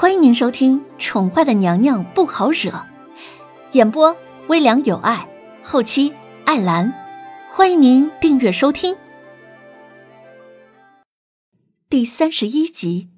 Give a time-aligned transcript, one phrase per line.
[0.00, 2.70] 欢迎您收听《宠坏的娘娘不好惹》，
[3.72, 5.28] 演播微凉有爱，
[5.64, 6.14] 后期
[6.44, 6.94] 艾兰。
[7.50, 8.96] 欢迎您订阅收听。
[11.90, 13.08] 第三十一集，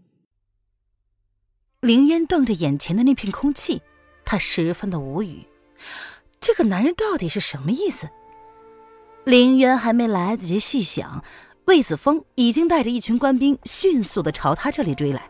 [1.83, 3.83] 林渊瞪着眼前的那片空气，
[4.25, 5.47] 他十分的无语。
[6.41, 8.09] 这个男人到底是什么意思？
[9.25, 11.23] 林渊还没来得及细想，
[11.67, 15.30] 魏子峰已经带着一群官兵迅速的朝他这里追来。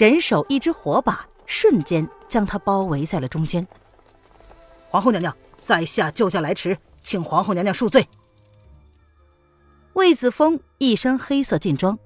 [0.00, 3.68] 人手一支火把，瞬间将他包围在了中间。
[4.88, 8.08] 皇后娘娘，在下救驾来迟，请皇后娘娘恕罪。
[9.92, 11.98] 魏子峰一身黑色劲装，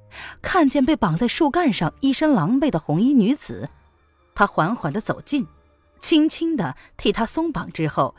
[0.42, 3.70] 看见被绑在树干上、一身狼狈的红衣女子，
[4.34, 5.46] 他缓缓的走近，
[6.00, 8.16] 轻轻的替她松绑之后，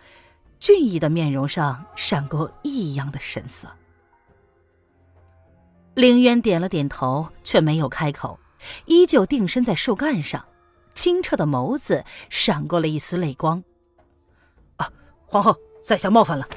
[0.57, 3.67] 俊逸的面容上闪过异样的神色。
[5.95, 8.39] 凌渊点了点头，却没有开口。
[8.85, 10.45] 依旧定身在树干上，
[10.93, 13.63] 清澈的眸子闪过了一丝泪光。
[14.77, 14.91] 啊，
[15.25, 16.47] 皇后，在下冒犯了。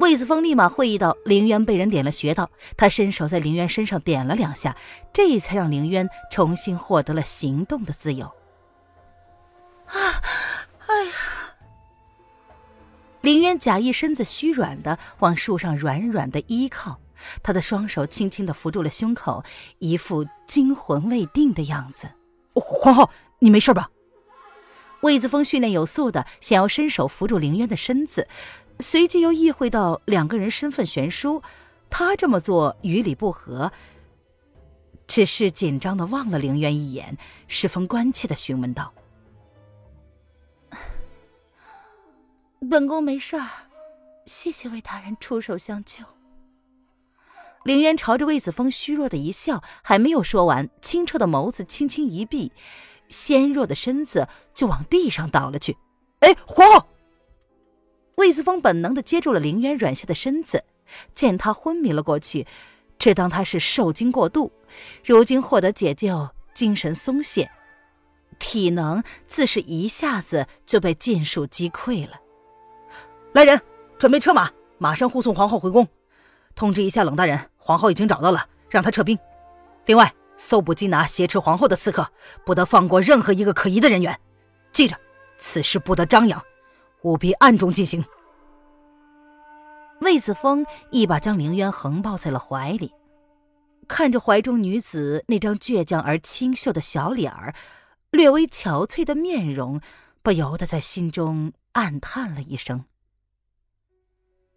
[0.00, 4.76] 魏子峰立马会意到凌渊被人点了穴道，他伸手在凌渊身上点了两下，
[5.12, 8.26] 这才让凌渊重新获得了行动的自由。
[9.86, 10.22] 啊，
[10.86, 11.12] 哎呀！
[13.22, 17.00] 凌渊假意身子虚软的往树上软软的依靠。
[17.42, 19.44] 他的双手轻轻的扶住了胸口，
[19.78, 22.12] 一副惊魂未定的样子。
[22.54, 23.90] 皇后，你没事吧？
[25.02, 28.26] 魏子峰训练有素的想要伸手扶住凌渊的身子，
[28.80, 31.40] 随即又意会到两个人身份悬殊，
[31.88, 33.70] 他这么做与理不合，
[35.06, 38.92] 只是紧张的望了凌渊一眼，十分关切的询问道
[42.68, 43.48] ：“本宫没事儿，
[44.24, 45.98] 谢谢魏大人出手相救。”
[47.68, 52.50] 凌渊朝着魏子峰虚弱的一笑，还没有说完，清澈的眸子轻轻一闭，
[53.10, 55.76] 纤弱的身子就往地上倒了去。
[56.20, 56.86] 哎，皇后！
[58.14, 60.64] 魏子峰本能的接住了凌渊软下的身子，
[61.14, 62.46] 见他昏迷了过去，
[62.98, 64.50] 只当他是受惊过度，
[65.04, 67.50] 如今获得解救，精神松懈，
[68.38, 72.18] 体能自是一下子就被尽数击溃了。
[73.34, 73.60] 来人，
[73.98, 75.86] 准备车马，马上护送皇后回宫。
[76.58, 79.16] 通知一下冷大人，皇后已经找到了，让他撤兵。
[79.86, 82.10] 另外，搜捕缉拿挟持皇后的刺客，
[82.44, 84.18] 不得放过任何一个可疑的人员。
[84.72, 84.98] 记着，
[85.38, 86.42] 此事不得张扬，
[87.02, 88.04] 务必暗中进行。
[90.00, 92.92] 魏子峰一把将凌渊横抱在了怀里，
[93.86, 97.54] 看着怀中女子那张倔强而清秀的小脸儿，
[98.10, 99.80] 略微憔悴的面容，
[100.22, 102.84] 不由得在心中暗叹了一声。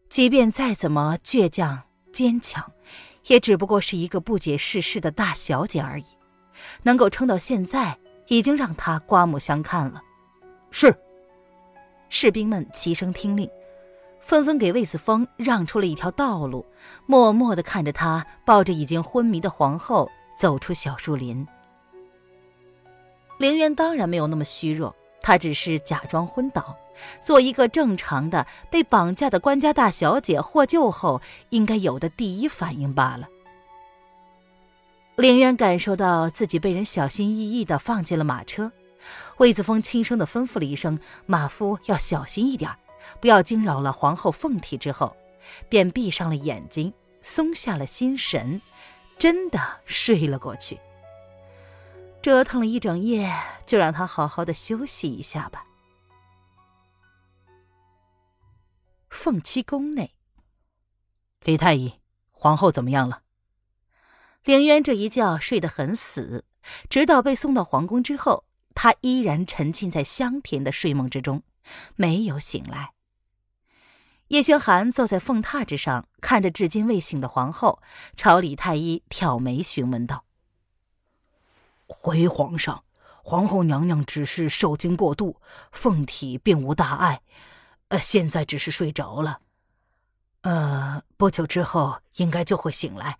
[0.09, 1.83] 即便再怎么倔强。
[2.11, 2.71] 坚强，
[3.27, 6.05] 也只不过是一个不解世事的大小姐而已，
[6.83, 10.01] 能够撑到现在，已经让她刮目相看了。
[10.69, 10.95] 是，
[12.09, 13.49] 士兵们齐声听令，
[14.19, 16.65] 纷纷给魏子峰让出了一条道路，
[17.05, 21.45] 默默的看着他抱着已经昏迷的皇后走出小树林。
[23.37, 26.77] 凌渊当然没有那么虚弱，他只是假装昏倒。
[27.19, 33.27] 做一个正常的被绑架的官家大小姐获救后应该有的第一反应罢了。
[35.15, 38.71] 凌渊感受到自己被人小心翼翼的放进了马车，
[39.37, 40.97] 魏子峰轻声的吩咐了一声
[41.27, 42.71] ：“马夫要小心一点，
[43.19, 45.15] 不要惊扰了皇后凤体。”之后，
[45.69, 48.61] 便闭上了眼睛，松下了心神，
[49.17, 50.79] 真的睡了过去。
[52.21, 53.31] 折腾了一整夜，
[53.65, 55.65] 就让他好好的休息一下吧。
[59.11, 60.15] 凤栖宫内，
[61.43, 61.99] 李太医，
[62.31, 63.21] 皇后怎么样了？
[64.45, 66.45] 凌渊这一觉睡得很死，
[66.89, 71.43] 直到被送到皇宫之后，他依然沉浸在香甜的睡梦之中，
[71.95, 72.93] 没有醒来。
[74.29, 77.81] 叶轩寒坐在凤榻之上，看着至今未醒的皇后，
[78.15, 80.23] 朝李太医挑眉询问道
[81.85, 82.85] ：“回皇上，
[83.23, 85.41] 皇后娘娘只是受惊过度，
[85.73, 87.21] 凤体并无大碍。”
[87.91, 89.41] 呃，现在只是睡着了，
[90.43, 93.19] 呃，不久之后应该就会醒来。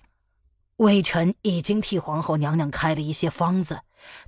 [0.78, 3.82] 微臣已经替皇后娘娘开了一些方子，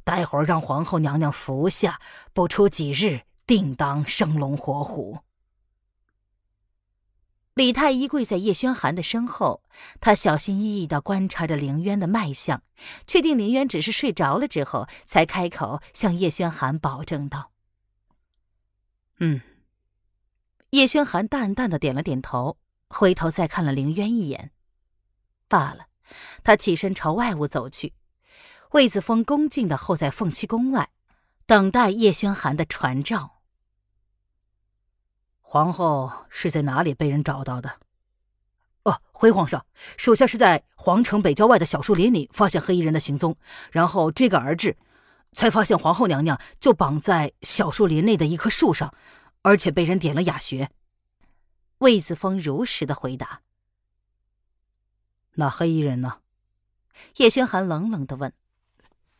[0.04, 2.02] 待会儿让皇后娘娘服下，
[2.34, 5.20] 不出几日定当生龙活虎。
[7.54, 9.64] 李太医跪在叶轩寒的身后，
[10.02, 12.62] 他小心翼翼的观察着凌渊的脉象，
[13.08, 17.52] 确定凌渊只是睡着了之后，才开口向叶轩寒保证道
[19.20, 19.40] ：“嗯。”
[20.74, 22.58] 叶轩寒淡淡的点了点头，
[22.90, 24.50] 回头再看了凌渊一眼，
[25.48, 25.86] 罢了。
[26.44, 27.94] 他起身朝外屋走去。
[28.72, 30.90] 魏子峰恭敬的候在凤栖宫外，
[31.46, 33.42] 等待叶轩寒的传召。
[35.42, 37.78] 皇后是在哪里被人找到的？
[38.86, 43.36] 哦，回皇上，属下是在皇城北郊外的小树林里发现黑衣人的行踪，
[43.72, 44.76] 然后追赶而至，
[45.34, 48.92] 才发现皇后娘娘就绑在小树林内的一棵树上，
[49.44, 50.72] 而且被人点了哑穴。
[51.80, 53.42] 魏子峰如实的回答。
[55.36, 56.22] 那黑衣人呢？
[57.18, 58.34] 叶轩寒冷冷的问。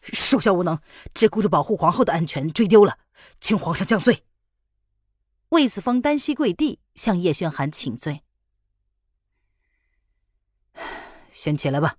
[0.02, 0.82] 属下无能，
[1.14, 3.00] 只顾着保护皇后的安全，追丢了，
[3.40, 4.26] 请皇上降罪。
[5.50, 8.24] 魏子峰单膝跪地，向叶轩寒请罪。
[11.32, 11.98] 先起来吧，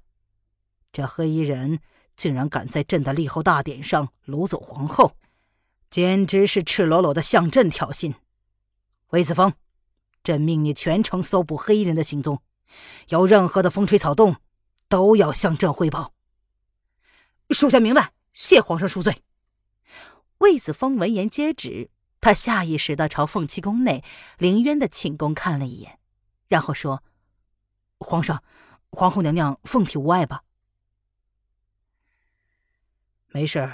[0.92, 1.80] 这黑衣人
[2.14, 5.16] 竟然敢在朕的立后大典上掳走皇后，
[5.90, 8.14] 简直是赤裸裸的向朕挑衅。
[9.08, 9.52] 魏子峰，
[10.22, 12.42] 朕命你全城搜捕黑衣人的行踪，
[13.08, 14.36] 有任何的风吹草动，
[14.88, 16.12] 都要向朕汇报。
[17.50, 19.22] 属下明白，谢皇上恕罪。
[20.38, 21.90] 魏子峰闻言接旨。
[22.20, 24.02] 他下意识的朝凤栖宫内
[24.38, 25.98] 凌渊的寝宫看了一眼，
[26.48, 27.04] 然后说
[28.00, 28.42] ：“皇上，
[28.92, 30.42] 皇后娘娘凤体无碍吧？
[33.28, 33.70] 没事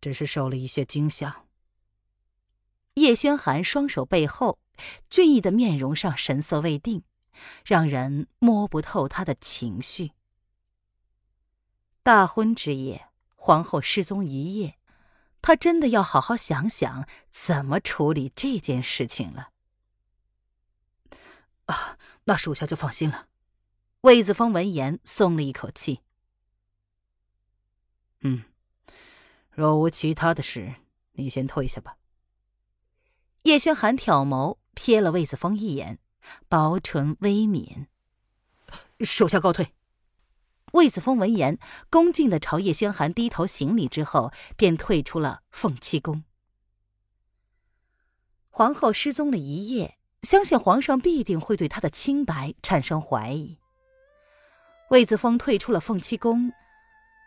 [0.00, 1.42] 只是受了一些惊吓。”
[2.94, 4.58] 叶轩寒双手背后，
[5.10, 7.02] 俊逸的面容上神色未定，
[7.64, 10.12] 让人摸不透他的情绪。
[12.02, 14.78] 大婚之夜，皇后失踪一夜。
[15.42, 19.50] 他真的要好好想想怎么处理这件事情了。
[21.66, 23.28] 啊，那属下就放心了。
[24.02, 26.00] 魏子峰闻言松了一口气。
[28.20, 28.44] 嗯，
[29.50, 30.76] 若无其他的事，
[31.12, 31.98] 你先退下吧。
[33.44, 35.98] 叶轩寒挑眸瞥了魏子峰一眼，
[36.48, 37.86] 薄唇微抿
[39.04, 39.74] ：“属下告退。”
[40.72, 41.58] 魏子峰闻言，
[41.90, 46.24] 恭敬的朝叶轩寒低头行礼，之后便退出了凤栖宫。
[48.48, 53.58] 皇后失踪了一夜，相信皇上必定会对她的清白产生怀疑。
[54.88, 56.50] 魏子峰退出了凤栖宫，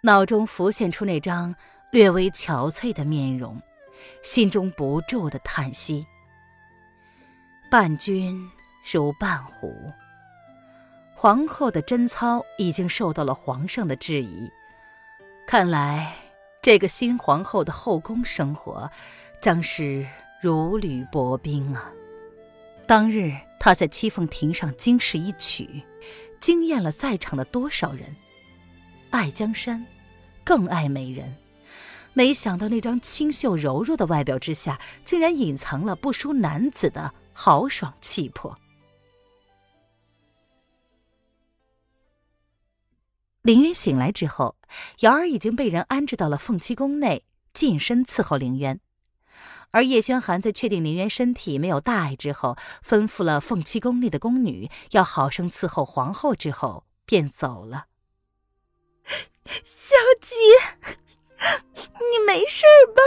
[0.02, 1.54] 脑中浮现出那张
[1.92, 3.62] 略微憔悴的面容，
[4.24, 6.06] 心中不住的叹息：
[7.70, 8.50] 伴君
[8.92, 9.92] 如伴虎。
[11.14, 14.52] 皇后的贞操已经受到了皇上的质疑，
[15.48, 16.16] 看来
[16.62, 18.92] 这个新皇后的后宫生活
[19.42, 20.08] 将是
[20.42, 21.92] 如履薄冰啊！
[22.86, 25.84] 当日她在七凤亭上惊世一曲，
[26.40, 28.16] 惊艳了在场的多少人？
[29.10, 29.86] 爱江山，
[30.44, 31.36] 更爱美人，
[32.18, 38.58] 没想到那张清秀柔弱的外表之下，竟然隐藏了不输男子的豪爽气魄。
[43.44, 44.56] 凌渊醒来之后，
[45.02, 47.24] 瑶儿已经被人安置到了凤栖宫内，
[47.54, 48.80] 近身伺候凌渊。
[49.70, 57.86] 而叶轩寒在确定凌渊身体没有大碍之后，吩咐了凤栖宫内的宫女要好生伺候皇后之后，便走了。
[59.64, 60.36] 小姐，
[61.80, 63.02] 你没事吧？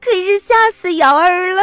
[0.00, 1.62] 可是吓死瑶儿了。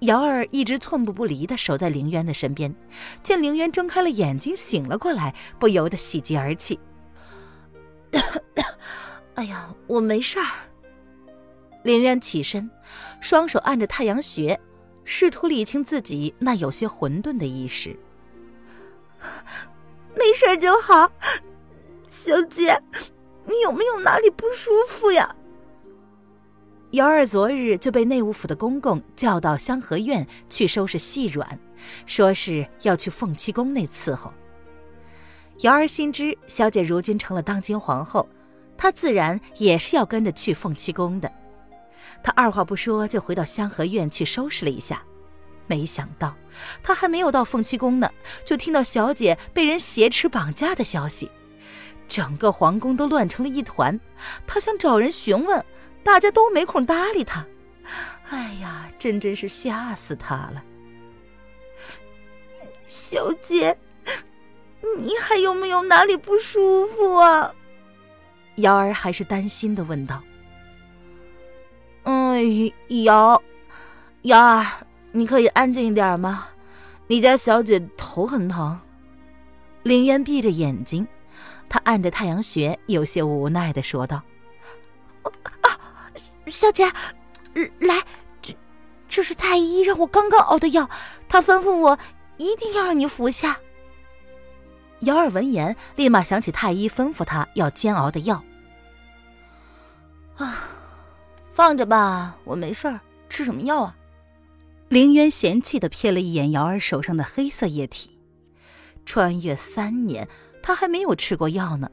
[0.00, 2.74] 瑶儿一直寸步不离的守在凌渊的身边，
[3.22, 6.78] 见凌渊睁开了眼睛，醒了过来，不由得喜极而泣。
[9.34, 10.46] 哎呀，我没事儿。
[11.82, 12.70] 凌渊起身，
[13.20, 14.60] 双手按着太阳穴，
[15.04, 17.96] 试图理清自己那有些混沌的意识。
[20.14, 21.10] 没事就好。
[22.06, 22.80] 小姐，
[23.46, 25.36] 你有没有哪里不舒服呀？
[26.92, 31.58] 瑶儿昨日就被内务府的公公叫到香河院去收拾细软，
[32.06, 34.32] 说是要去凤栖宫内伺候。
[35.58, 38.28] 瑶儿心知小姐如今成了当今皇后，
[38.76, 41.30] 她自然也是要跟着去凤栖宫的。
[42.22, 45.02] 她二话不说就回到香河院去收拾了一下，
[45.66, 46.36] 没想到
[46.82, 48.08] 她还没有到凤栖宫呢，
[48.44, 51.30] 就听到小姐被人挟持绑架的消息，
[52.08, 53.98] 整个皇宫都乱成了一团。
[54.46, 55.64] 他想找人询问。
[56.04, 57.46] 大家都没空搭理他，
[58.28, 60.62] 哎呀，真真是吓死他了。
[62.86, 63.78] 小姐，
[64.98, 67.54] 你还有没有哪里不舒服啊？
[68.56, 70.22] 瑶儿还是担心的问道。
[72.02, 72.70] 嗯，
[73.04, 73.42] 瑶，
[74.24, 74.66] 瑶儿，
[75.10, 76.48] 你可以安静一点吗？
[77.06, 78.78] 你家小姐头很疼。
[79.84, 81.08] 林渊闭着眼睛，
[81.68, 84.22] 他按着太阳穴，有些无奈的说道。
[86.46, 86.84] 小姐，
[87.80, 88.02] 来，
[88.42, 88.54] 这
[89.08, 90.88] 这是太医让我刚刚熬的药，
[91.28, 91.98] 他吩咐我
[92.36, 93.58] 一定要让你服下。
[95.00, 98.44] 姚儿闻言，立马想起太医吩咐他要煎熬的药，
[100.36, 100.68] 啊，
[101.52, 103.00] 放着吧，我没事儿。
[103.28, 103.96] 吃什么药啊？
[104.88, 108.18] 凌渊嫌弃的瞥了一眼瑶儿手上的黑色液体，
[109.04, 110.28] 穿越三年，
[110.64, 111.90] 他还没有吃过药呢。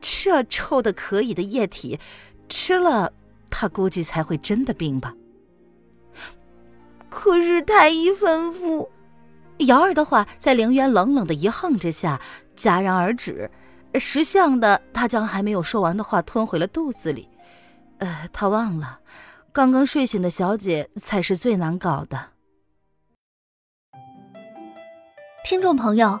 [0.00, 2.00] 这臭的可以的液体，
[2.48, 3.12] 吃了
[3.50, 5.14] 他估计才会真的病吧。
[7.10, 8.88] 可是太医吩咐，
[9.58, 12.18] 瑶儿的话在凌渊冷冷的一横之下
[12.56, 13.50] 戛然而止。
[14.00, 17.28] 识相的他将还没有说完的话吞回了肚子里。
[17.98, 19.00] 呃，他忘了，
[19.52, 22.30] 刚刚睡醒的小姐才是最难搞的。
[25.44, 26.20] 听众朋友，